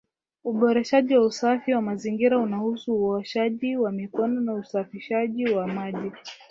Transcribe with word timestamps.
Uboreshaji 0.43 1.15
wa 1.17 1.25
usafi 1.25 1.73
wa 1.73 1.81
mazingira 1.81 2.39
unahusu 2.39 2.93
uoshaji 2.95 3.75
wa 3.77 3.91
mikono 3.91 4.41
na 4.41 4.53
ushafishaji 4.53 5.45
wa 5.45 5.67
maji 5.67 6.11